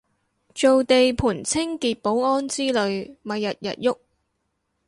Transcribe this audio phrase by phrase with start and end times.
[0.55, 3.95] 做地盤清潔保安之類咪日日郁